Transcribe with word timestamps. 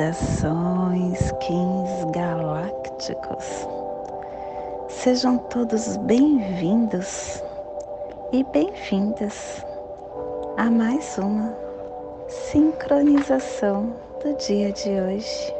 Saudações, 0.00 1.30
Kins 1.40 2.10
galácticos. 2.10 3.68
Sejam 4.88 5.36
todos 5.36 5.98
bem-vindos 5.98 7.42
e 8.32 8.42
bem-vindas 8.44 9.62
a 10.56 10.70
mais 10.70 11.18
uma 11.18 11.54
sincronização 12.28 13.92
do 14.24 14.34
dia 14.38 14.72
de 14.72 14.88
hoje. 14.88 15.54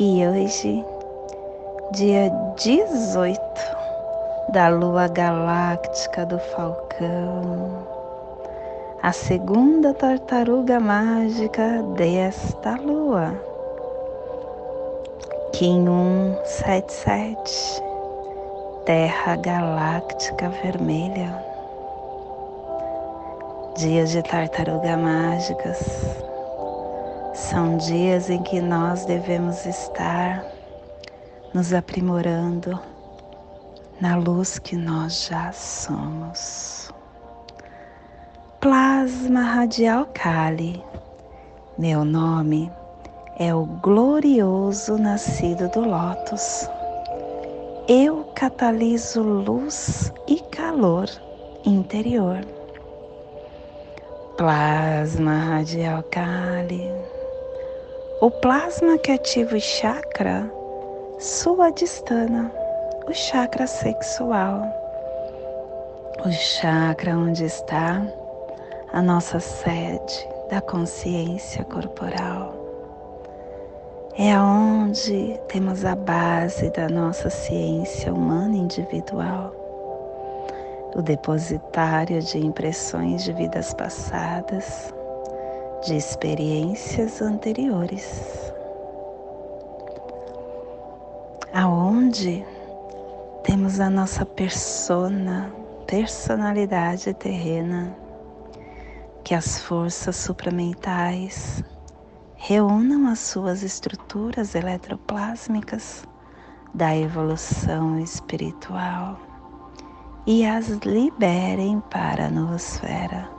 E 0.00 0.26
hoje, 0.26 0.84
dia 1.92 2.28
18 2.56 3.40
da 4.52 4.68
lua 4.70 5.06
galáctica 5.06 6.26
do 6.26 6.40
Falcão, 6.40 7.97
a 9.02 9.12
segunda 9.12 9.94
tartaruga 9.94 10.80
mágica 10.80 11.82
desta 11.94 12.74
lua, 12.76 13.32
Kim 15.52 15.84
177, 16.44 17.82
Terra 18.84 19.36
Galáctica 19.36 20.48
Vermelha. 20.48 21.44
Dias 23.76 24.10
de 24.10 24.22
tartaruga 24.22 24.96
mágicas 24.96 25.78
são 27.34 27.76
dias 27.76 28.28
em 28.28 28.42
que 28.42 28.60
nós 28.60 29.04
devemos 29.04 29.64
estar 29.64 30.44
nos 31.54 31.72
aprimorando 31.72 32.78
na 34.00 34.16
luz 34.16 34.58
que 34.58 34.74
nós 34.76 35.28
já 35.28 35.52
somos. 35.52 36.97
Plasma 38.60 39.42
Radial 39.42 40.06
Kali, 40.12 40.82
meu 41.78 42.04
nome 42.04 42.70
é 43.38 43.54
o 43.54 43.64
glorioso 43.64 44.98
nascido 44.98 45.68
do 45.68 45.80
Lótus. 45.80 46.68
Eu 47.88 48.24
cataliso 48.34 49.22
luz 49.22 50.12
e 50.26 50.40
calor 50.50 51.08
interior. 51.64 52.40
Plasma 54.36 55.38
Radial 55.38 56.02
Kali 56.10 56.90
o 58.20 58.32
plasma 58.32 58.98
que 58.98 59.12
ativa 59.12 59.54
o 59.54 59.60
chakra 59.60 60.50
suadistana, 61.20 62.50
o 63.06 63.14
chakra 63.14 63.64
sexual, 63.64 64.60
o 66.26 66.32
chakra 66.32 67.16
onde 67.16 67.44
está 67.44 68.04
a 68.92 69.02
nossa 69.02 69.38
sede 69.38 70.28
da 70.50 70.60
consciência 70.60 71.64
corporal. 71.64 72.54
É 74.16 74.32
aonde 74.32 75.38
temos 75.48 75.84
a 75.84 75.94
base 75.94 76.70
da 76.70 76.88
nossa 76.88 77.30
ciência 77.30 78.12
humana 78.12 78.56
individual, 78.56 79.52
o 80.96 81.02
depositário 81.02 82.20
de 82.22 82.38
impressões 82.38 83.22
de 83.22 83.32
vidas 83.32 83.72
passadas 83.74 84.92
de 85.84 85.94
experiências 85.94 87.22
anteriores, 87.22 88.52
aonde 91.52 92.44
temos 93.44 93.78
a 93.78 93.88
nossa 93.88 94.26
persona, 94.26 95.52
personalidade 95.86 97.14
terrena, 97.14 97.94
que 99.24 99.34
as 99.34 99.60
forças 99.60 100.16
supramentais 100.16 101.62
reúnam 102.36 103.08
as 103.08 103.18
suas 103.18 103.62
estruturas 103.62 104.54
eletroplásmicas 104.54 106.04
da 106.74 106.96
evolução 106.96 107.98
espiritual 107.98 109.18
e 110.26 110.46
as 110.46 110.68
liberem 110.68 111.80
para 111.90 112.26
a 112.26 112.30
noosfera 112.30 113.38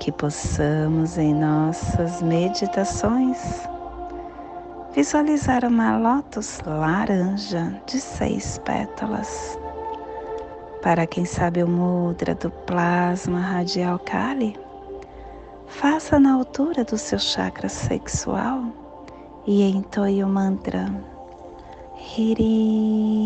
que 0.00 0.10
possamos 0.10 1.18
em 1.18 1.34
nossas 1.34 2.22
meditações 2.22 3.38
visualizar 4.94 5.64
uma 5.64 5.98
lótus 5.98 6.58
laranja 6.64 7.80
de 7.86 8.00
seis 8.00 8.58
pétalas. 8.64 9.58
Para 10.82 11.06
quem 11.06 11.26
sabe 11.26 11.62
o 11.62 11.68
mudra 11.68 12.34
do 12.34 12.50
plasma 12.50 13.38
radial 13.38 13.98
Kali, 13.98 14.58
faça 15.66 16.18
na 16.18 16.32
altura 16.32 16.84
do 16.84 16.96
seu 16.96 17.18
chakra 17.18 17.68
sexual 17.68 18.64
e 19.46 19.62
entoie 19.62 20.24
o 20.24 20.28
mantra 20.28 20.90
Hirim. 22.16 23.20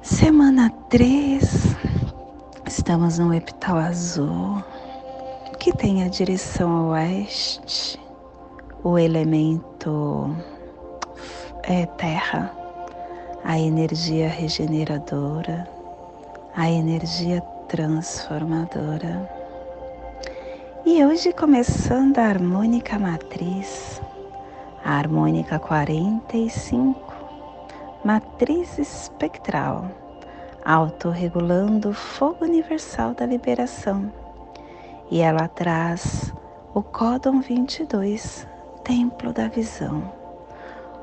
Semana 0.00 0.70
3, 0.88 1.76
estamos 2.66 3.18
no 3.18 3.34
epital 3.34 3.76
azul, 3.76 4.64
que 5.58 5.76
tem 5.76 6.04
a 6.04 6.08
direção 6.08 6.88
oeste, 6.88 8.00
o 8.82 8.98
elemento 8.98 10.34
é 11.68 11.84
terra, 11.84 12.52
a 13.42 13.58
energia 13.58 14.28
regeneradora, 14.28 15.68
a 16.54 16.70
energia 16.70 17.40
transformadora. 17.66 19.28
E 20.84 21.04
hoje 21.04 21.32
começando 21.32 22.18
a 22.18 22.26
harmônica 22.26 22.96
matriz, 23.00 24.00
a 24.84 24.96
harmônica 24.96 25.58
45, 25.58 27.12
matriz 28.04 28.78
espectral, 28.78 29.90
autorregulando 30.64 31.88
o 31.88 31.94
fogo 31.94 32.44
universal 32.44 33.12
da 33.12 33.26
liberação. 33.26 34.12
E 35.10 35.20
ela 35.20 35.48
traz 35.48 36.32
o 36.72 36.80
códon 36.80 37.40
22, 37.40 38.46
templo 38.84 39.32
da 39.32 39.48
visão. 39.48 40.15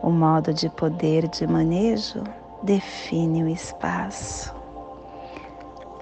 O 0.03 0.12
modo 0.12 0.53
de 0.53 0.69
poder 0.69 1.28
de 1.28 1.47
manejo 1.47 2.24
define 2.62 3.44
o 3.44 3.47
espaço. 3.47 4.53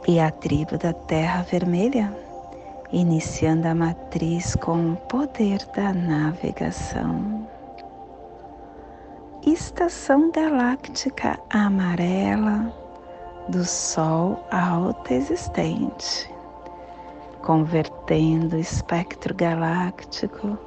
E 0.05 0.19
a 0.19 0.29
tribo 0.29 0.77
da 0.77 0.91
Terra 0.91 1.43
Vermelha, 1.43 2.13
iniciando 2.91 3.69
a 3.69 3.75
matriz 3.75 4.55
com 4.55 4.91
o 4.91 4.95
poder 4.97 5.65
da 5.73 5.93
navegação 5.93 7.47
estação 9.45 10.31
galáctica 10.31 11.39
amarela 11.49 12.71
do 13.47 13.65
Sol 13.65 14.45
existente, 15.09 16.31
convertendo 17.41 18.55
o 18.55 18.59
espectro 18.59 19.33
galáctico 19.33 20.57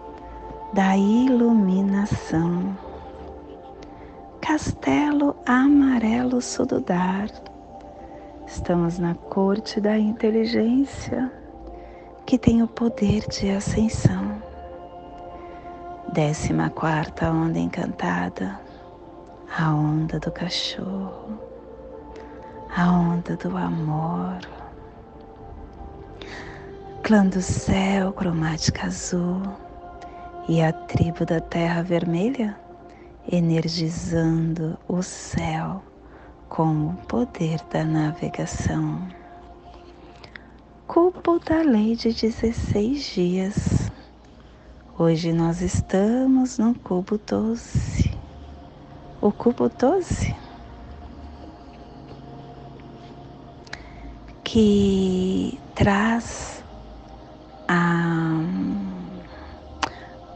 da 0.72 0.96
iluminação. 0.96 2.76
Castelo 4.54 5.34
Amarelo 5.46 6.40
Sududar. 6.40 7.28
Estamos 8.46 9.00
na 9.00 9.12
corte 9.12 9.80
da 9.80 9.98
inteligência 9.98 11.28
que 12.24 12.38
tem 12.38 12.62
o 12.62 12.68
poder 12.68 13.26
de 13.26 13.50
ascensão. 13.50 14.40
Décima 16.12 16.70
quarta 16.70 17.32
onda 17.32 17.58
encantada 17.58 18.60
a 19.58 19.74
onda 19.74 20.20
do 20.20 20.30
cachorro, 20.30 21.36
a 22.76 22.92
onda 22.92 23.36
do 23.36 23.56
amor. 23.56 24.38
Clã 27.02 27.26
do 27.26 27.42
céu, 27.42 28.12
cromática 28.12 28.86
azul 28.86 29.42
e 30.48 30.62
a 30.62 30.72
tribo 30.72 31.26
da 31.26 31.40
terra 31.40 31.82
vermelha, 31.82 32.56
energizando 33.30 34.78
o 34.88 35.02
céu 35.02 35.82
com 36.48 36.88
o 36.88 36.96
poder 37.08 37.60
da 37.70 37.84
navegação. 37.84 39.08
Cupo 40.86 41.38
da 41.38 41.62
lei 41.62 41.96
de 41.96 42.12
16 42.12 43.04
dias. 43.04 43.90
Hoje 44.98 45.32
nós 45.32 45.60
estamos 45.60 46.58
no 46.58 46.74
cubo 46.74 47.18
doce 47.18 48.14
o 49.24 49.32
cubo 49.32 49.70
12, 49.70 50.36
que 54.44 55.58
traz 55.74 56.62
a 57.66 58.42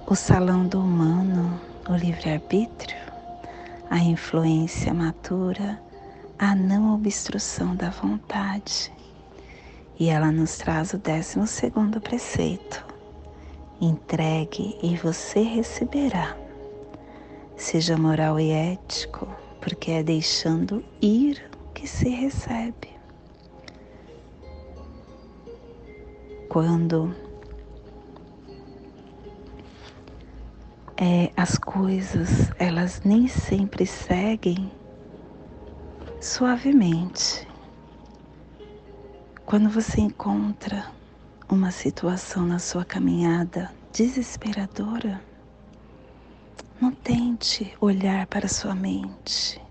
o 0.06 0.14
salão 0.14 0.67
do 0.67 0.81
humano, 0.81 1.61
o 1.88 1.94
livre-arbítrio, 1.96 2.99
a 3.88 3.99
influência 3.99 4.93
matura, 4.93 5.81
a 6.38 6.55
não 6.55 6.94
obstrução 6.94 7.75
da 7.75 7.88
vontade. 7.88 8.93
E 9.99 10.11
ela 10.11 10.31
nos 10.31 10.58
traz 10.58 10.93
o 10.93 10.99
décimo 10.99 11.46
segundo 11.46 12.00
preceito. 12.00 12.85
Entregue 13.81 14.79
e 14.82 14.96
você 14.96 15.40
receberá. 15.40 16.37
Seja 17.56 17.96
moral 17.96 18.38
e 18.38 18.50
ético, 18.50 19.26
porque 19.61 19.90
é 19.93 20.02
deixando 20.02 20.85
ir 21.00 21.50
que 21.75 21.87
se 21.87 22.11
recebe. 22.11 22.90
Quando 26.49 27.14
é, 31.00 31.31
as 31.37 31.56
coisas 31.56 32.50
elas 32.59 33.03
nem 33.05 33.29
sempre 33.29 33.87
seguem 33.87 34.71
suavemente. 36.21 37.47
Quando 39.47 39.71
você 39.71 40.00
encontra 40.00 40.91
uma 41.49 41.71
situação 41.71 42.45
na 42.45 42.59
sua 42.59 42.85
caminhada 42.85 43.71
desesperadora, 43.93 45.23
não 46.81 46.91
tente 46.91 47.73
olhar 47.81 48.27
para 48.27 48.49
sua 48.49 48.75
mente. 48.75 49.62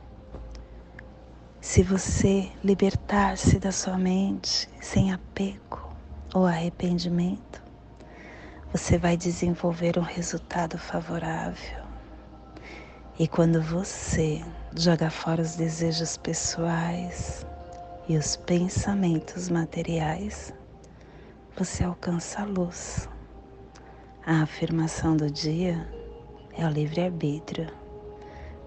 Se 1.59 1.83
você 1.83 2.49
libertar-se 2.63 3.59
da 3.59 3.73
sua 3.73 3.97
mente 3.97 4.69
sem 4.79 5.11
apego 5.11 5.91
ou 6.33 6.45
arrependimento, 6.45 7.66
você 8.77 8.95
vai 8.95 9.17
desenvolver 9.17 9.97
um 9.97 10.03
resultado 10.03 10.77
favorável. 10.77 11.83
E 13.17 13.27
quando 13.27 13.59
você 13.59 14.45
joga 14.75 15.09
fora 15.09 15.41
os 15.41 15.55
desejos 15.55 16.15
pessoais 16.15 17.43
e 18.07 18.15
os 18.15 18.35
pensamentos 18.35 19.49
materiais, 19.49 20.53
você 21.57 21.83
alcança 21.83 22.43
a 22.43 22.45
luz. 22.45 23.09
A 24.23 24.43
afirmação 24.43 25.17
do 25.17 25.27
dia 25.27 25.91
é 26.55 26.63
o 26.63 26.69
livre-arbítrio. 26.69 27.71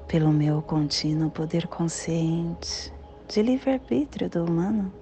Pelo 0.09 0.33
meu 0.33 0.61
contínuo 0.61 1.31
poder 1.31 1.69
consciente 1.69 2.93
de 3.29 3.43
livre-arbítrio 3.43 4.29
do 4.29 4.45
humano, 4.45 4.93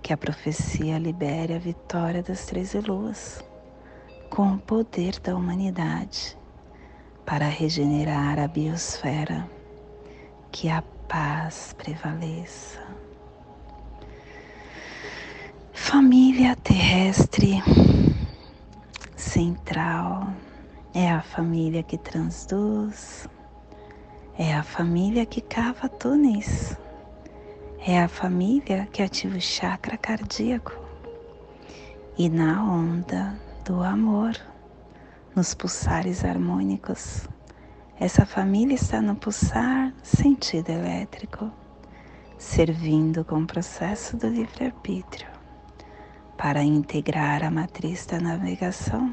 que 0.00 0.10
a 0.10 0.16
profecia 0.16 0.98
libere 0.98 1.52
a 1.52 1.58
vitória 1.58 2.22
das 2.22 2.46
três 2.46 2.72
luas 2.72 3.44
com 4.30 4.54
o 4.54 4.58
poder 4.58 5.18
da 5.20 5.34
humanidade 5.34 6.36
para 7.24 7.46
regenerar 7.46 8.38
a 8.38 8.46
biosfera, 8.46 9.48
que 10.52 10.68
a 10.68 10.82
paz 11.08 11.74
prevaleça. 11.76 12.80
Família 15.72 16.56
terrestre 16.56 17.62
central 19.16 20.28
é 20.94 21.10
a 21.10 21.20
família 21.22 21.82
que 21.82 21.98
transduz, 21.98 23.28
é 24.38 24.54
a 24.54 24.62
família 24.62 25.26
que 25.26 25.40
cava 25.40 25.88
túneis, 25.88 26.76
é 27.78 28.02
a 28.02 28.08
família 28.08 28.88
que 28.92 29.02
ativa 29.02 29.36
o 29.36 29.40
chakra 29.40 29.96
cardíaco 29.96 30.72
e 32.18 32.28
na 32.28 32.62
onda 32.64 33.45
do 33.66 33.82
amor, 33.82 34.32
nos 35.34 35.52
pulsares 35.52 36.24
harmônicos. 36.24 37.26
Essa 37.98 38.24
família 38.24 38.76
está 38.76 39.02
no 39.02 39.16
pulsar 39.16 39.92
sentido 40.04 40.70
elétrico, 40.70 41.50
servindo 42.38 43.24
com 43.24 43.40
o 43.40 43.46
processo 43.46 44.16
do 44.16 44.28
livre-arbítrio 44.28 45.26
para 46.38 46.62
integrar 46.62 47.42
a 47.42 47.50
matriz 47.50 48.06
da 48.06 48.20
navegação 48.20 49.12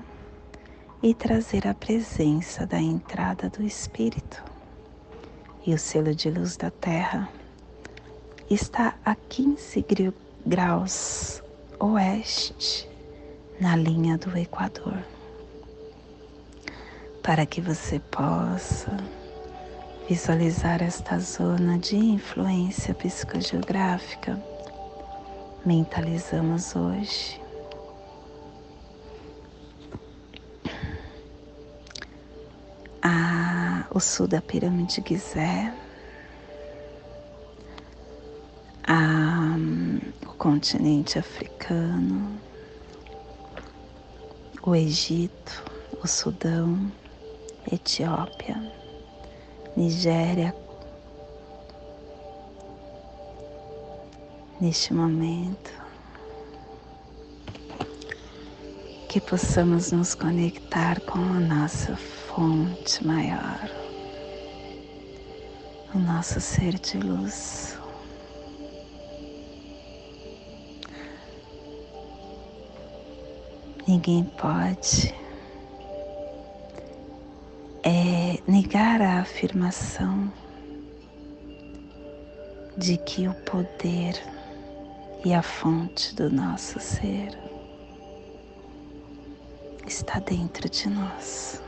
e 1.01 1.15
trazer 1.15 1.67
a 1.67 1.73
presença 1.73 2.67
da 2.67 2.79
entrada 2.79 3.49
do 3.49 3.63
Espírito. 3.63 4.43
E 5.65 5.73
o 5.73 5.79
selo 5.79 6.13
de 6.13 6.29
luz 6.29 6.57
da 6.57 6.69
Terra 6.69 7.27
está 8.51 8.93
a 9.03 9.15
15 9.15 9.83
graus 10.45 11.41
oeste 11.79 12.92
na 13.63 13.77
linha 13.77 14.17
do 14.17 14.37
Equador, 14.37 15.01
para 17.21 17.45
que 17.45 17.61
você 17.61 17.97
possa 17.97 18.97
visualizar 20.05 20.83
esta 20.83 21.17
zona 21.17 21.79
de 21.79 21.95
influência 21.95 22.93
psicogeográfica. 22.93 24.37
Mentalizamos 25.65 26.75
hoje. 26.75 27.41
A, 33.01 33.85
o 33.91 33.99
sul 34.01 34.27
da 34.27 34.41
pirâmide 34.41 35.01
Gizé, 35.07 35.73
a, 38.85 39.55
o 40.27 40.33
continente 40.33 41.17
africano, 41.17 42.43
o 44.65 44.73
Egito, 44.73 45.61
o 46.01 46.07
Sudão, 46.07 46.89
Etiópia, 47.69 48.55
Nigéria. 49.75 50.55
Neste 54.61 54.93
momento, 54.93 55.71
que 59.09 59.19
possamos 59.19 59.91
nos 59.91 60.15
conectar 60.15 61.01
com 61.01 61.19
a 61.19 61.39
nossa 61.41 61.97
fonte 61.97 63.05
maior, 63.05 63.69
o 65.93 65.99
nosso 65.99 66.39
ser 66.39 66.79
de 66.79 66.97
luz. 66.99 67.82
Ninguém 73.93 74.23
pode 74.23 75.13
é, 77.83 78.41
negar 78.47 78.99
a 78.99 79.19
afirmação 79.21 80.33
de 82.75 82.97
que 82.97 83.27
o 83.27 83.35
poder 83.43 84.19
e 85.23 85.31
a 85.31 85.43
fonte 85.43 86.15
do 86.15 86.27
nosso 86.27 86.79
ser 86.79 87.37
está 89.85 90.17
dentro 90.17 90.67
de 90.67 90.89
nós. 90.89 91.61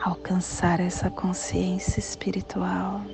Alcançar 0.00 0.78
essa 0.78 1.10
consciência 1.10 1.98
espiritual 1.98 3.04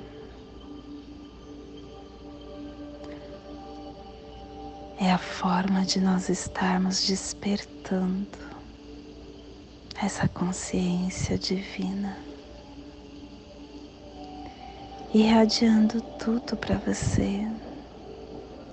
é 5.01 5.11
a 5.11 5.17
forma 5.17 5.83
de 5.83 5.99
nós 5.99 6.29
estarmos 6.29 7.07
despertando 7.07 8.37
essa 9.99 10.27
consciência 10.27 11.39
divina, 11.39 12.15
irradiando 15.11 16.01
tudo 16.19 16.55
para 16.55 16.77
você 16.77 17.47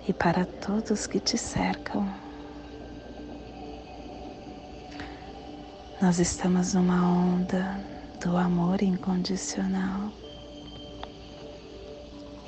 e 0.06 0.12
para 0.12 0.44
todos 0.44 1.06
que 1.06 1.18
te 1.18 1.38
cercam. 1.38 2.06
Nós 6.02 6.18
estamos 6.18 6.74
numa 6.74 7.08
onda 7.10 7.80
do 8.22 8.36
amor 8.36 8.82
incondicional 8.82 10.12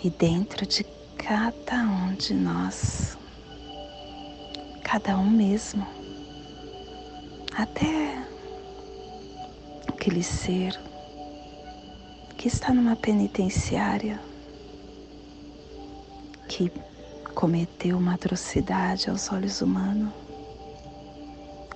e 0.05 0.11
dentro 0.11 0.67
de 0.67 0.85
cada 1.17 1.77
um 1.77 2.15
de 2.15 2.35
nós 2.35 3.19
cada 4.93 5.17
um 5.17 5.31
mesmo, 5.31 5.87
até 7.57 8.25
aquele 9.87 10.21
ser 10.21 10.77
que 12.37 12.49
está 12.49 12.75
numa 12.75 12.97
penitenciária, 12.97 14.21
que 16.49 16.73
cometeu 17.37 17.99
uma 17.99 18.15
atrocidade 18.15 19.09
aos 19.09 19.31
olhos 19.31 19.63
humanos, 19.63 20.13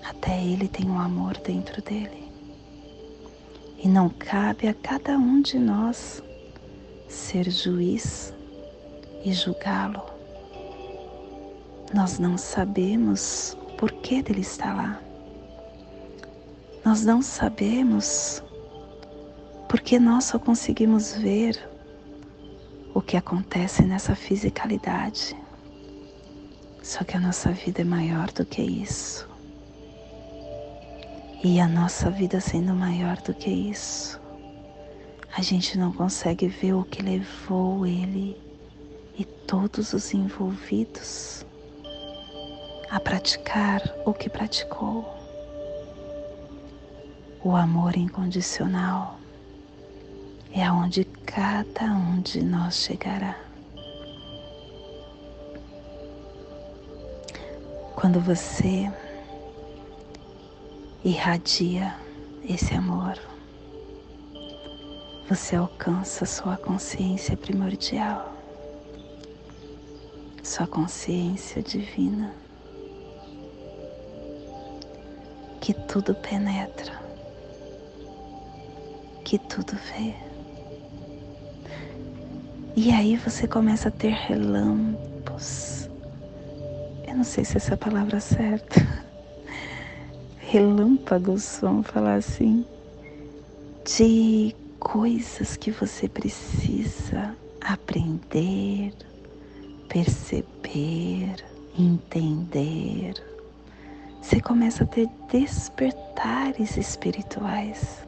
até 0.02 0.42
ele 0.42 0.66
tem 0.66 0.90
um 0.90 0.99
amor 0.99 1.37
dentro 1.38 1.80
dele. 1.83 2.28
E 3.78 3.87
não 3.87 4.09
cabe 4.09 4.66
a 4.66 4.75
cada 4.75 5.16
um 5.16 5.40
de 5.40 5.56
nós 5.56 6.21
ser 7.09 7.49
juiz 7.49 8.35
e 9.25 9.33
julgá-lo 9.33 10.13
nós 11.94 12.18
não 12.18 12.36
sabemos 12.36 13.56
o 13.62 13.76
porquê 13.76 14.20
dele 14.20 14.40
estar 14.40 14.74
lá. 14.74 15.00
Nós 16.84 17.04
não 17.04 17.22
sabemos 17.22 18.42
porque 19.68 20.00
nós 20.00 20.24
só 20.24 20.36
conseguimos 20.40 21.14
ver 21.14 21.56
o 22.92 23.00
que 23.00 23.16
acontece 23.16 23.82
nessa 23.82 24.16
fisicalidade. 24.16 25.36
Só 26.82 27.04
que 27.04 27.16
a 27.16 27.20
nossa 27.20 27.52
vida 27.52 27.82
é 27.82 27.84
maior 27.84 28.28
do 28.32 28.44
que 28.44 28.60
isso. 28.60 29.28
E 31.44 31.60
a 31.60 31.68
nossa 31.68 32.10
vida 32.10 32.40
sendo 32.40 32.74
maior 32.74 33.18
do 33.18 33.32
que 33.32 33.50
isso, 33.50 34.20
a 35.32 35.40
gente 35.40 35.78
não 35.78 35.92
consegue 35.92 36.48
ver 36.48 36.72
o 36.72 36.82
que 36.82 37.02
levou 37.02 37.86
ele 37.86 38.36
e 39.16 39.24
todos 39.24 39.92
os 39.92 40.12
envolvidos 40.12 41.46
a 42.91 43.00
praticar 43.00 43.83
o 44.05 44.12
que 44.12 44.29
praticou. 44.29 45.12
O 47.43 47.55
amor 47.55 47.97
incondicional 47.97 49.19
é 50.53 50.64
aonde 50.64 51.05
cada 51.05 51.85
um 51.87 52.21
de 52.21 52.43
nós 52.43 52.76
chegará. 52.76 53.37
Quando 57.95 58.21
você 58.21 58.91
irradia 61.05 61.95
esse 62.49 62.75
amor, 62.75 63.19
você 65.29 65.57
alcança 65.57 66.26
sua 66.26 66.57
consciência 66.57 67.37
primordial, 67.37 68.35
sua 70.43 70.67
consciência 70.67 71.62
divina, 71.62 72.35
que 75.64 75.73
tudo 75.73 76.14
penetra, 76.14 76.92
que 79.25 79.38
tudo 79.38 79.73
vê. 79.73 80.14
E 82.76 82.90
aí 82.90 83.16
você 83.16 83.49
começa 83.49 83.88
a 83.88 83.90
ter 83.90 84.12
relâmpagos. 84.12 85.88
Eu 87.09 87.16
não 87.16 87.25
sei 87.25 87.47
se 87.47 87.56
essa 87.56 87.78
palavra 87.78 88.18
é 88.18 88.21
certa 88.21 89.06
relâmpagos, 90.37 91.61
vamos 91.62 91.87
falar 91.87 92.16
assim, 92.16 92.66
de 93.87 94.54
coisas 94.78 95.56
que 95.56 95.71
você 95.71 96.11
precisa 96.11 97.35
aprender, 97.62 98.92
perceber, 99.88 101.42
entender. 101.78 103.34
Você 104.25 104.40
começa 104.40 104.85
a 104.85 104.87
ter 104.87 105.07
despertares 105.31 106.78
espirituais. 106.78 108.07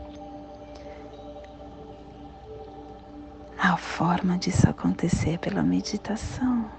A 3.58 3.76
forma 3.76 4.38
disso 4.38 4.66
acontecer 4.66 5.34
é 5.34 5.36
pela 5.36 5.62
meditação. 5.62 6.70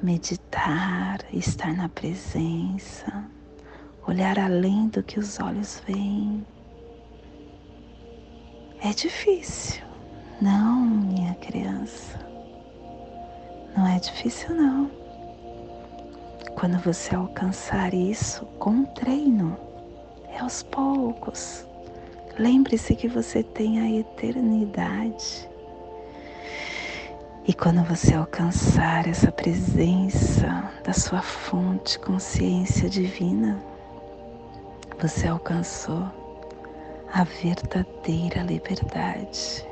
Meditar, 0.00 1.24
estar 1.32 1.74
na 1.74 1.88
presença 1.88 3.28
olhar 4.06 4.38
além 4.38 4.86
do 4.88 5.02
que 5.02 5.18
os 5.18 5.40
olhos 5.40 5.82
veem. 5.84 6.46
É 8.80 8.90
difícil, 8.90 9.82
não, 10.40 10.82
minha 10.84 11.34
criança. 11.34 12.16
Não 13.76 13.88
é 13.88 13.98
difícil, 13.98 14.54
não. 14.54 15.03
Quando 16.56 16.78
você 16.78 17.14
alcançar 17.14 17.92
isso 17.92 18.46
com 18.58 18.84
treino, 18.84 19.56
é 20.28 20.38
aos 20.38 20.62
poucos. 20.62 21.66
Lembre-se 22.38 22.94
que 22.94 23.08
você 23.08 23.42
tem 23.42 23.80
a 23.80 24.00
eternidade. 24.00 25.48
E 27.46 27.52
quando 27.52 27.84
você 27.84 28.14
alcançar 28.14 29.06
essa 29.06 29.30
presença 29.30 30.72
da 30.82 30.92
sua 30.92 31.20
fonte 31.20 31.98
consciência 31.98 32.88
divina, 32.88 33.62
você 35.00 35.28
alcançou 35.28 36.08
a 37.12 37.24
verdadeira 37.24 38.42
liberdade. 38.42 39.66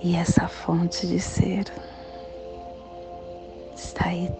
E 0.00 0.16
essa 0.16 0.48
fonte 0.48 1.06
de 1.06 1.20
ser 1.20 1.64
está 3.82 4.08
aí 4.08 4.30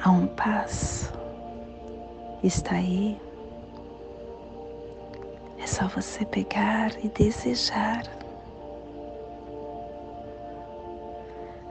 a 0.00 0.10
um 0.10 0.26
passo, 0.28 1.12
está 2.42 2.76
aí. 2.76 3.20
É 5.58 5.66
só 5.66 5.88
você 5.88 6.24
pegar 6.24 6.92
e 7.04 7.08
desejar. 7.08 8.04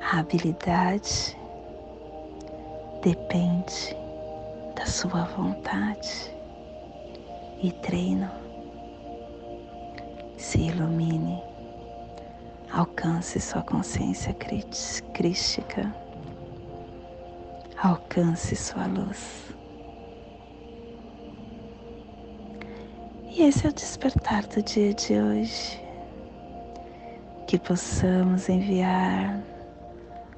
A 0.01 0.19
habilidade 0.19 1.38
depende 3.01 3.95
da 4.75 4.85
sua 4.85 5.24
vontade 5.24 6.35
e 7.62 7.71
treino. 7.71 8.29
Se 10.38 10.59
ilumine, 10.59 11.41
alcance 12.75 13.39
sua 13.39 13.62
consciência 13.62 14.36
crística, 15.13 15.96
alcance 17.82 18.53
sua 18.53 18.86
luz. 18.86 19.55
E 23.32 23.44
esse 23.44 23.65
é 23.65 23.70
o 23.70 23.74
despertar 23.74 24.46
do 24.48 24.62
dia 24.62 24.94
de 24.94 25.13
hoje. 25.13 25.82
Que 27.48 27.58
possamos 27.58 28.50
enviar 28.50 29.41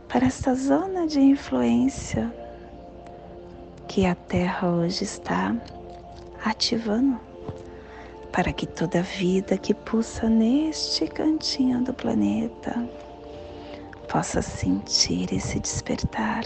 para 0.07 0.27
esta 0.27 0.53
zona 0.53 1.07
de 1.07 1.19
influência 1.19 2.31
que 3.87 4.05
a 4.05 4.13
Terra 4.13 4.69
hoje 4.69 5.03
está 5.05 5.55
ativando 6.43 7.26
para 8.31 8.53
que 8.53 8.65
toda 8.65 9.01
vida 9.01 9.57
que 9.57 9.73
pulsa 9.73 10.29
neste 10.29 11.07
cantinho 11.07 11.83
do 11.83 11.93
planeta 11.93 12.87
possa 14.07 14.41
sentir 14.41 15.33
esse 15.33 15.59
despertar 15.59 16.43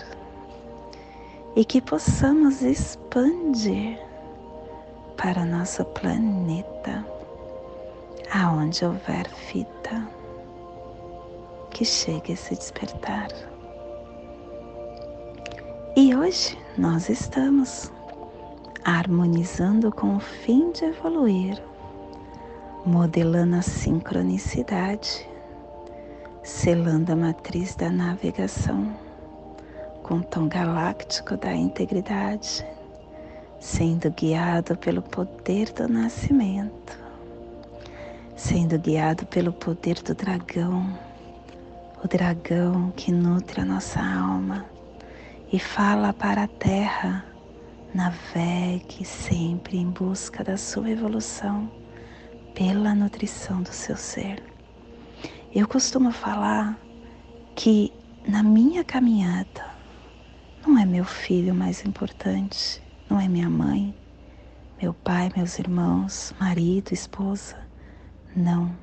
e 1.56 1.66
que 1.66 1.82
possamos 1.82 2.62
expandir 2.62 4.00
para 5.18 5.46
nosso 5.46 5.86
planeta, 5.86 7.06
aonde 8.34 8.84
houver 8.86 9.28
vida, 9.52 10.08
que 11.70 11.86
chegue 11.86 12.34
esse 12.34 12.56
despertar. 12.56 13.28
E 15.96 16.16
hoje 16.16 16.58
nós 16.78 17.10
estamos 17.10 17.92
harmonizando 18.84 19.92
com 19.92 20.16
o 20.16 20.20
fim 20.20 20.72
de 20.72 20.86
evoluir, 20.86 21.62
modelando 22.86 23.58
a 23.58 23.62
sincronicidade, 23.62 25.28
selando 26.44 27.12
a 27.12 27.16
matriz 27.16 27.76
da 27.76 27.92
navegação 27.92 28.96
com 30.02 30.16
o 30.16 30.24
tom 30.24 30.48
galáctico 30.48 31.38
da 31.38 31.54
integridade, 31.54 32.66
sendo 33.60 34.10
guiado 34.10 34.76
pelo 34.78 35.04
poder 35.04 35.72
do 35.74 35.88
nascimento, 35.88 36.98
sendo 38.36 38.80
guiado 38.80 39.28
pelo 39.28 39.54
poder 39.54 40.02
do 40.02 40.16
dragão, 40.16 40.92
o 42.04 42.08
dragão 42.08 42.92
que 42.96 43.12
nutre 43.12 43.62
a 43.62 43.66
nossa 43.66 44.00
alma 44.02 44.66
e 45.54 45.60
fala 45.60 46.12
para 46.12 46.46
a 46.46 46.48
terra: 46.48 47.24
navegue 47.94 49.06
sempre 49.06 49.78
em 49.78 49.92
busca 49.92 50.44
da 50.44 50.58
sua 50.58 50.90
evolução 50.90 51.81
pela 52.54 52.94
nutrição 52.94 53.62
do 53.62 53.72
seu 53.72 53.96
ser. 53.96 54.44
Eu 55.54 55.68
costumo 55.68 56.12
falar 56.12 56.80
que 57.56 57.92
na 58.28 58.44
minha 58.44 58.84
caminhada 58.84 59.66
não 60.66 60.78
é 60.78 60.86
meu 60.86 61.04
filho 61.04 61.54
mais 61.54 61.84
importante, 61.86 62.82
não 63.10 63.20
é 63.20 63.28
minha 63.28 63.50
mãe, 63.50 63.94
meu 64.82 64.94
pai, 64.94 65.32
meus 65.36 65.60
irmãos, 65.60 66.34
marido, 66.40 66.92
esposa. 66.92 67.58
Não. 68.36 68.76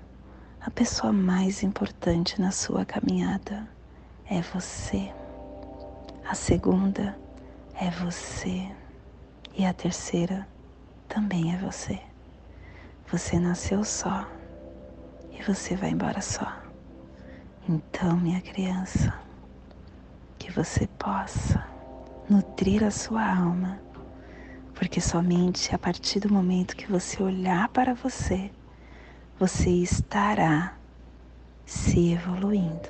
A 0.61 0.71
pessoa 0.71 1.13
mais 1.13 1.63
importante 1.63 2.41
na 2.41 2.51
sua 2.51 2.85
caminhada 2.85 3.69
é 4.29 4.41
você. 4.41 5.13
A 6.25 6.35
segunda 6.35 7.19
é 7.75 7.91
você. 7.91 8.69
E 9.57 9.65
a 9.65 9.73
terceira 9.73 10.47
também 11.09 11.55
é 11.55 11.57
você. 11.57 12.08
Você 13.11 13.39
nasceu 13.39 13.85
só 13.85 14.27
e 15.33 15.43
você 15.43 15.75
vai 15.77 15.91
embora 15.91 16.21
só. 16.21 16.53
Então, 17.69 18.17
minha 18.17 18.41
criança, 18.41 19.15
que 20.39 20.51
você 20.51 20.87
possa 20.99 21.67
nutrir 22.29 22.85
a 22.85 22.91
sua 22.91 23.25
alma 23.25 23.81
porque 24.79 25.01
somente 25.01 25.75
a 25.75 25.79
partir 25.79 26.21
do 26.21 26.33
momento 26.33 26.77
que 26.77 26.87
você 26.87 27.21
olhar 27.21 27.69
para 27.71 27.95
você, 27.95 28.49
você 29.37 29.71
estará 29.71 30.77
se 31.67 32.13
evoluindo. 32.13 32.89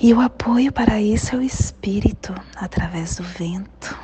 E 0.00 0.14
o 0.14 0.20
apoio 0.22 0.72
para 0.72 0.98
isso 0.98 1.34
é 1.34 1.38
o 1.38 1.42
espírito 1.42 2.34
através 2.56 3.16
do 3.16 3.22
vento. 3.22 3.94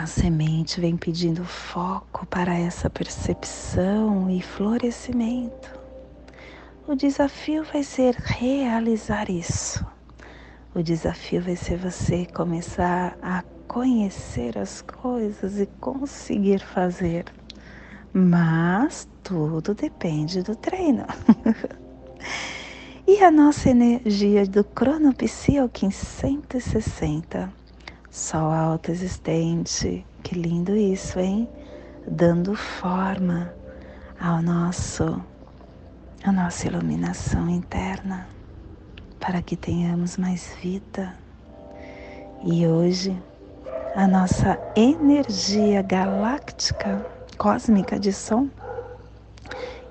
A 0.00 0.06
semente 0.06 0.80
vem 0.80 0.96
pedindo 0.96 1.44
foco 1.44 2.24
para 2.24 2.58
essa 2.58 2.88
percepção 2.88 4.30
e 4.30 4.40
florescimento. 4.40 5.78
O 6.88 6.94
desafio 6.94 7.62
vai 7.64 7.82
ser 7.82 8.14
realizar 8.14 9.28
isso. 9.28 9.84
O 10.74 10.82
desafio 10.82 11.42
vai 11.42 11.54
ser 11.54 11.76
você 11.76 12.24
começar 12.24 13.18
a 13.20 13.42
conhecer 13.68 14.56
as 14.56 14.80
coisas 14.80 15.60
e 15.60 15.66
conseguir 15.66 16.60
fazer. 16.60 17.26
Mas 18.10 19.06
tudo 19.22 19.74
depende 19.74 20.42
do 20.42 20.56
treino. 20.56 21.04
e 23.06 23.22
a 23.22 23.30
nossa 23.30 23.68
energia 23.68 24.46
do 24.46 24.64
cronopsi 24.64 25.58
é 25.58 25.62
o 25.62 25.70
160 25.70 27.59
Sol 28.12 28.50
alto 28.50 28.90
existente, 28.90 30.04
que 30.24 30.34
lindo 30.34 30.76
isso, 30.76 31.20
hein? 31.20 31.48
Dando 32.08 32.56
forma 32.56 33.54
ao 34.20 34.42
nosso, 34.42 35.24
a 36.24 36.32
nossa 36.32 36.66
iluminação 36.66 37.48
interna, 37.48 38.26
para 39.20 39.40
que 39.40 39.56
tenhamos 39.56 40.16
mais 40.16 40.56
vida. 40.60 41.14
E 42.42 42.66
hoje, 42.66 43.16
a 43.94 44.08
nossa 44.08 44.58
energia 44.74 45.80
galáctica, 45.80 47.06
cósmica 47.38 47.96
de 47.96 48.12
som, 48.12 48.50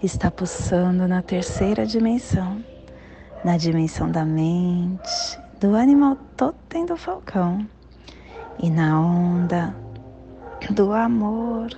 está 0.03 0.29
pulsando 0.29 1.07
na 1.07 1.21
terceira 1.21 1.85
dimensão, 1.85 2.61
na 3.45 3.55
dimensão 3.55 4.11
da 4.11 4.25
mente, 4.25 5.39
do 5.57 5.73
animal 5.73 6.17
totem 6.35 6.85
do 6.85 6.97
falcão 6.97 7.65
e 8.61 8.69
na 8.69 8.99
onda 8.99 9.73
do 10.71 10.91
amor 10.91 11.69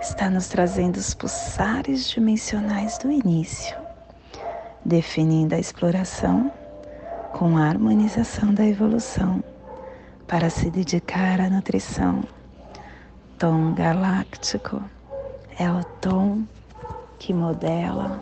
está 0.00 0.30
nos 0.30 0.46
trazendo 0.46 0.96
os 0.96 1.14
pulsares 1.14 2.08
dimensionais 2.08 2.96
do 2.98 3.10
início, 3.10 3.76
definindo 4.84 5.54
a 5.54 5.58
exploração 5.58 6.50
com 7.32 7.58
a 7.58 7.66
harmonização 7.66 8.54
da 8.54 8.64
evolução 8.64 9.42
para 10.28 10.48
se 10.48 10.70
dedicar 10.70 11.40
à 11.40 11.50
nutrição. 11.50 12.22
Tom 13.36 13.74
galáctico 13.74 14.80
é 15.58 15.70
o 15.70 15.82
tom 16.00 16.44
que 17.18 17.34
modela, 17.34 18.20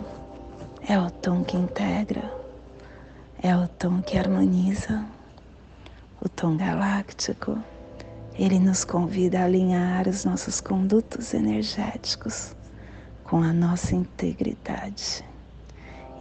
é 0.88 0.98
o 0.98 1.10
tom 1.10 1.44
que 1.44 1.56
integra, 1.56 2.32
é 3.42 3.54
o 3.54 3.68
tom 3.68 4.00
que 4.00 4.18
harmoniza 4.18 5.04
o 6.20 6.28
tom 6.28 6.56
galáctico, 6.56 7.58
ele 8.34 8.58
nos 8.58 8.84
convida 8.84 9.40
a 9.40 9.44
alinhar 9.44 10.08
os 10.08 10.24
nossos 10.24 10.60
condutos 10.60 11.34
energéticos 11.34 12.54
com 13.24 13.42
a 13.42 13.52
nossa 13.52 13.94
integridade, 13.94 15.24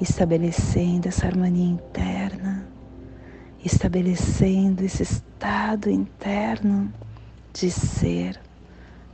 estabelecendo 0.02 1.08
essa 1.08 1.26
harmonia 1.26 1.72
interna, 1.72 2.68
estabelecendo 3.64 4.84
esse 4.84 5.04
estado 5.04 5.90
interno 5.90 6.92
de 7.54 7.72
ser 7.72 8.40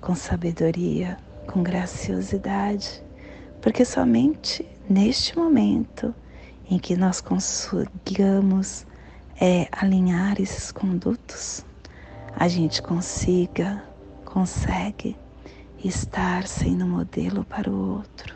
com 0.02 0.16
sabedoria, 0.16 1.18
com 1.48 1.64
graciosidade, 1.64 3.02
porque 3.62 3.86
somente 3.86 4.68
neste 4.90 5.38
momento 5.38 6.14
em 6.70 6.78
que 6.78 6.96
nós 6.98 7.22
consigamos 7.22 8.86
é, 9.40 9.68
alinhar 9.72 10.40
esses 10.40 10.72
condutos, 10.72 11.66
a 12.36 12.48
gente 12.48 12.82
consiga, 12.82 13.84
consegue 14.26 15.16
estar 15.84 16.48
sendo 16.48 16.86
modelo 16.86 17.44
para 17.44 17.70
o 17.70 17.96
outro. 17.96 18.36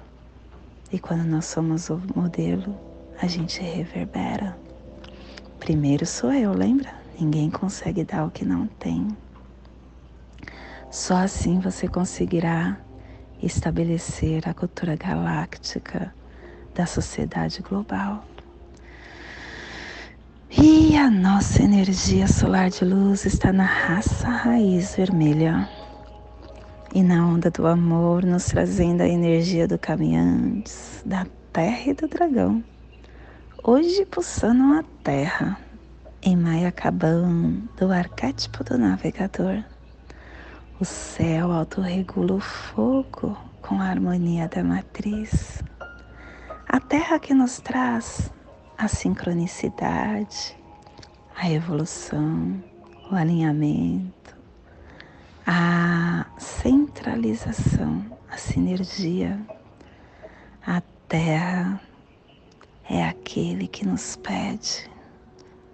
E 0.92 1.00
quando 1.00 1.24
nós 1.24 1.46
somos 1.46 1.90
o 1.90 2.02
modelo, 2.16 2.78
a 3.22 3.28
gente 3.28 3.62
reverbera. 3.62 4.58
Primeiro 5.60 6.06
sou 6.06 6.32
eu, 6.32 6.54
lembra? 6.54 6.94
Ninguém 7.20 7.50
consegue 7.50 8.04
dar 8.04 8.26
o 8.26 8.32
que 8.32 8.46
não 8.46 8.68
tem. 8.68 9.08
Só 10.90 11.18
assim 11.18 11.60
você 11.60 11.88
conseguirá 11.88 12.80
estabelecer 13.42 14.48
a 14.48 14.54
cultura 14.54 14.96
galáctica 14.96 16.14
da 16.74 16.86
sociedade 16.86 17.62
global. 17.62 18.24
E 20.50 20.96
a 20.96 21.10
nossa 21.10 21.62
energia 21.62 22.26
solar 22.26 22.70
de 22.70 22.86
luz 22.86 23.26
está 23.26 23.52
na 23.52 23.66
raça 23.66 24.30
raiz 24.30 24.96
vermelha 24.96 25.68
e 26.96 27.04
na 27.04 27.28
onda 27.28 27.52
do 27.52 27.68
amor, 27.68 28.24
nos 28.24 28.46
trazendo 28.46 29.02
a 29.02 29.08
energia 29.08 29.68
do 29.68 29.78
caminhantes, 29.78 31.04
da 31.06 31.28
terra 31.52 31.92
e 31.92 31.94
do 31.94 32.08
dragão. 32.08 32.64
Hoje 33.62 34.06
pulsando 34.06 34.80
a 34.80 34.84
terra, 35.04 35.60
em 36.22 36.38
Maiacabão, 36.38 37.62
do 37.78 37.92
arquétipo 37.92 38.64
do 38.64 38.78
navegador. 38.78 39.62
O 40.80 40.86
céu 40.86 41.52
autorregula 41.52 42.36
o 42.36 42.40
fogo 42.40 43.38
com 43.62 43.82
a 43.82 43.86
harmonia 43.90 44.48
da 44.48 44.64
matriz. 44.64 45.62
A 46.70 46.80
terra 46.80 47.20
que 47.20 47.34
nos 47.34 47.60
traz 47.60 48.32
a 48.78 48.88
sincronicidade, 48.88 50.56
a 51.36 51.50
evolução, 51.50 52.64
o 53.12 53.16
alinhamento, 53.16 54.38
a 55.48 56.28
centralização, 56.38 58.06
a 58.30 58.38
sinergia. 58.38 59.40
A 60.64 60.82
Terra 61.08 61.82
é 62.88 63.04
aquele 63.04 63.68
que 63.68 63.84
nos 63.84 64.16
pede 64.18 64.88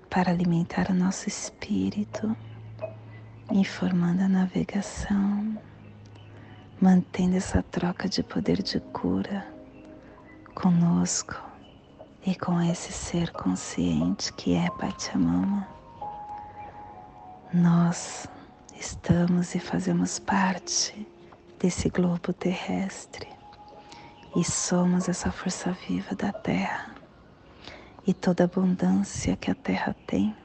para 0.09 0.31
alimentar 0.31 0.89
o 0.89 0.93
nosso 0.93 1.27
espírito, 1.27 2.33
informando 3.51 4.23
a 4.23 4.29
navegação, 4.29 5.57
mantendo 6.79 7.35
essa 7.35 7.61
troca 7.63 8.07
de 8.07 8.23
poder 8.23 8.61
de 8.61 8.79
cura 8.79 9.45
conosco 10.55 11.52
e 12.25 12.35
com 12.35 12.61
esse 12.61 12.91
ser 12.93 13.31
consciente 13.31 14.31
que 14.33 14.55
é 14.55 14.69
Pachamama, 14.71 15.67
nós 17.53 18.27
estamos 18.79 19.53
e 19.55 19.59
fazemos 19.59 20.19
parte 20.19 21.05
desse 21.59 21.89
globo 21.89 22.31
terrestre 22.31 23.27
e 24.35 24.43
somos 24.43 25.09
essa 25.09 25.31
força 25.31 25.71
viva 25.87 26.15
da 26.15 26.31
Terra. 26.31 26.95
E 28.05 28.13
toda 28.13 28.45
abundância 28.45 29.35
que 29.35 29.51
a 29.51 29.55
Terra 29.55 29.95
tem 30.07 30.35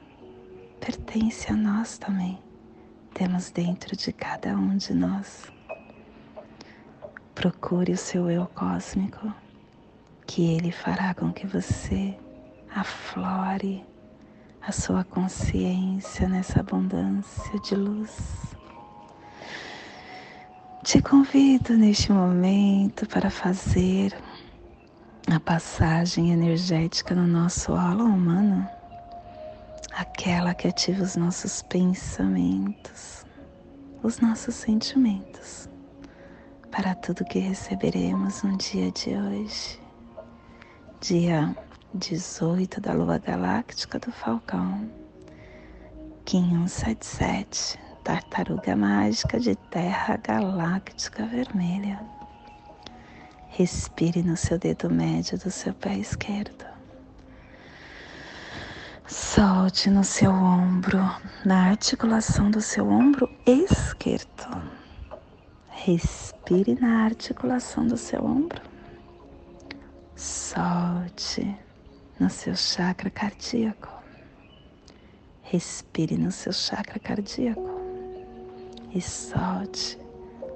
pertence 0.79 1.51
a 1.51 1.55
nós 1.55 1.97
também. 1.97 2.39
Temos 3.13 3.51
dentro 3.51 3.97
de 3.97 4.13
cada 4.13 4.55
um 4.55 4.77
de 4.77 4.93
nós. 4.93 5.51
Procure 7.35 7.93
o 7.93 7.97
seu 7.97 8.29
eu 8.29 8.45
cósmico 8.47 9.33
que 10.29 10.53
Ele 10.53 10.71
fará 10.71 11.15
com 11.15 11.33
que 11.33 11.47
você 11.47 12.15
aflore 12.75 13.83
a 14.61 14.71
sua 14.71 15.03
consciência 15.03 16.29
nessa 16.29 16.59
abundância 16.59 17.59
de 17.61 17.73
luz. 17.73 18.15
Te 20.83 21.01
convido 21.01 21.75
neste 21.75 22.11
momento 22.11 23.07
para 23.07 23.31
fazer 23.31 24.15
a 25.33 25.39
passagem 25.39 26.31
energética 26.31 27.15
no 27.15 27.25
nosso 27.25 27.73
halo 27.73 28.05
humano, 28.05 28.69
aquela 29.93 30.53
que 30.53 30.67
ativa 30.67 31.01
os 31.01 31.15
nossos 31.15 31.63
pensamentos, 31.63 33.25
os 34.03 34.19
nossos 34.19 34.53
sentimentos, 34.53 35.67
para 36.69 36.93
tudo 36.93 37.25
que 37.25 37.39
receberemos 37.39 38.43
no 38.43 38.55
dia 38.57 38.91
de 38.91 39.09
hoje 39.09 39.88
dia 41.01 41.55
18 41.93 42.81
da 42.81 42.91
Lua 42.91 43.17
Galáctica 43.17 43.97
do 43.97 44.11
Falcão, 44.11 44.89
Kim 46.25 46.67
177, 46.67 47.79
Tartaruga 48.03 48.75
Mágica 48.75 49.39
de 49.39 49.55
Terra 49.55 50.17
Galáctica 50.17 51.25
Vermelha. 51.25 52.01
Respire 53.47 54.21
no 54.21 54.35
seu 54.35 54.59
dedo 54.59 54.89
médio 54.89 55.37
do 55.39 55.49
seu 55.49 55.73
pé 55.73 55.97
esquerdo. 55.97 56.65
Solte 59.07 59.89
no 59.89 60.03
seu 60.03 60.31
ombro, 60.31 60.99
na 61.45 61.69
articulação 61.69 62.51
do 62.51 62.59
seu 62.59 62.87
ombro 62.89 63.29
esquerdo. 63.45 64.61
Respire 65.69 66.77
na 66.79 67.05
articulação 67.05 67.87
do 67.87 67.95
seu 67.95 68.23
ombro. 68.23 68.68
Solte 70.19 71.57
no 72.19 72.29
seu 72.29 72.53
chakra 72.53 73.09
cardíaco. 73.09 73.87
Respire 75.43 76.17
no 76.17 76.29
seu 76.29 76.51
chakra 76.51 76.99
cardíaco 76.99 77.79
e 78.93 79.01
solte 79.01 79.97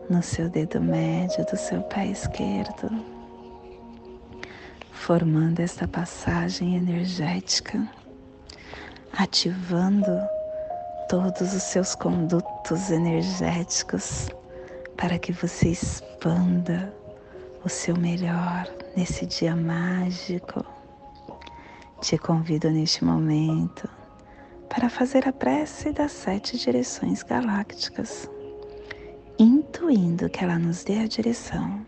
no 0.09 0.21
seu 0.21 0.49
dedo 0.49 0.81
médio 0.81 1.45
do 1.45 1.55
seu 1.55 1.81
pé 1.83 2.07
esquerdo, 2.07 2.89
formando 4.91 5.61
esta 5.61 5.87
passagem 5.87 6.75
energética, 6.75 7.87
ativando 9.13 10.11
todos 11.07 11.53
os 11.53 11.63
seus 11.63 11.95
condutos 11.95 12.91
energéticos 12.91 14.27
para 14.97 15.17
que 15.17 15.31
você 15.31 15.69
expanda 15.69 16.93
o 17.65 17.69
seu 17.69 17.95
melhor 17.97 18.67
nesse 18.95 19.25
dia 19.25 19.55
mágico. 19.55 20.65
Te 22.01 22.17
convido 22.17 22.69
neste 22.69 23.05
momento 23.05 23.89
para 24.67 24.89
fazer 24.89 25.27
a 25.27 25.31
prece 25.31 25.93
das 25.93 26.11
sete 26.11 26.57
direções 26.57 27.23
galácticas, 27.23 28.29
intuindo 29.39 30.29
que 30.29 30.43
ela 30.43 30.59
nos 30.59 30.83
dê 30.83 30.99
a 30.99 31.07
direção 31.07 31.85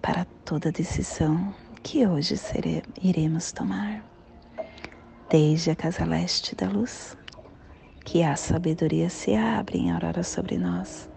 para 0.00 0.24
toda 0.44 0.72
decisão 0.72 1.54
que 1.82 2.06
hoje 2.06 2.34
iremos 3.02 3.52
tomar. 3.52 4.02
Desde 5.28 5.70
a 5.70 5.76
casa 5.76 6.04
leste 6.04 6.54
da 6.54 6.68
luz, 6.68 7.14
que 8.04 8.22
a 8.22 8.36
sabedoria 8.36 9.10
se 9.10 9.34
abre 9.34 9.78
em 9.78 9.90
aurora 9.90 10.22
sobre 10.22 10.56
nós, 10.56 11.10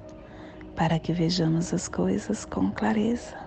para 0.76 1.00
que 1.00 1.14
vejamos 1.14 1.74
as 1.74 1.88
coisas 1.88 2.44
com 2.44 2.70
clareza. 2.72 3.47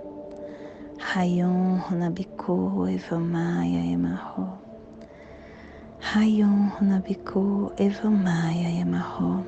Rayon 1.13 1.81
Runabiku 1.89 2.87
Evamaya 2.87 3.83
Emarro. 3.83 4.57
Rayon 5.99 6.71
Runabiku 6.79 7.73
Evamaya 7.77 8.69
Emarro. 8.79 9.45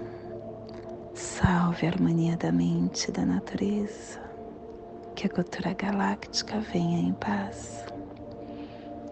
Salve 1.14 1.88
a 1.88 1.92
harmonia 1.92 2.36
da 2.36 2.52
mente 2.52 3.08
e 3.08 3.12
da 3.14 3.26
natureza. 3.26 4.20
Que 5.16 5.28
a 5.28 5.30
cultura 5.30 5.74
galáctica 5.74 6.60
venha 6.60 7.00
em 7.00 7.14
paz. 7.14 7.86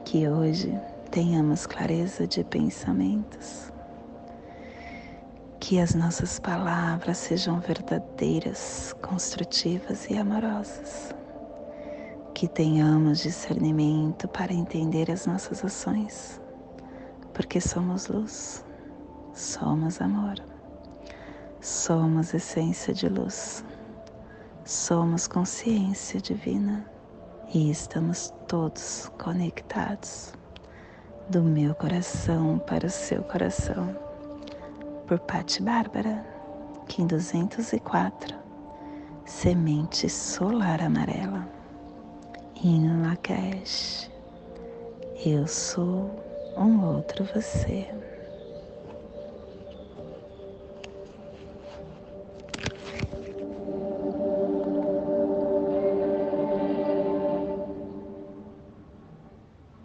Que 0.03 0.27
hoje 0.27 0.77
tenhamos 1.09 1.65
clareza 1.65 2.27
de 2.27 2.43
pensamentos. 2.43 3.71
Que 5.57 5.79
as 5.79 5.95
nossas 5.95 6.37
palavras 6.37 7.17
sejam 7.17 7.61
verdadeiras, 7.61 8.93
construtivas 9.01 10.09
e 10.09 10.17
amorosas 10.17 11.15
que 12.33 12.47
tenhamos 12.47 13.19
discernimento 13.19 14.27
para 14.27 14.53
entender 14.53 15.11
as 15.11 15.25
nossas 15.25 15.63
ações, 15.63 16.41
porque 17.33 17.59
somos 17.59 18.07
luz, 18.07 18.65
somos 19.33 20.01
amor, 20.01 20.35
somos 21.59 22.33
essência 22.33 22.93
de 22.93 23.07
luz, 23.07 23.63
somos 24.63 25.27
consciência 25.27 26.19
divina 26.19 26.85
e 27.53 27.69
estamos 27.69 28.33
todos 28.47 29.11
conectados 29.17 30.33
do 31.29 31.41
meu 31.41 31.75
coração 31.75 32.59
para 32.59 32.87
o 32.87 32.89
seu 32.89 33.23
coração. 33.23 33.95
Por 35.07 35.19
Patti 35.19 35.61
Bárbara, 35.61 36.25
Kim 36.87 37.05
204, 37.05 38.37
Semente 39.25 40.09
Solar 40.09 40.81
Amarela. 40.81 41.60
Hino 42.63 43.01
Lakesh, 43.01 44.07
eu 45.25 45.47
sou 45.47 46.11
um 46.55 46.85
outro 46.95 47.25
você. 47.33 47.87